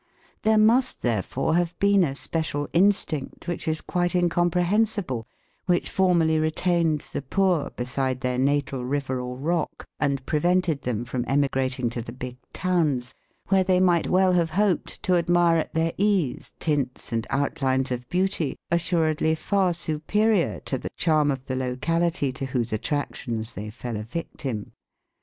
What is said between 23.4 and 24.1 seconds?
they fell a